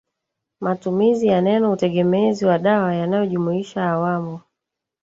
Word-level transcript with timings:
matumizi 0.61 1.27
ya 1.27 1.41
neno 1.41 1.71
utegemezi 1.71 2.45
wa 2.45 2.59
dawa 2.59 2.93
yanayojumuisha 2.95 3.83
awamu 3.89 4.39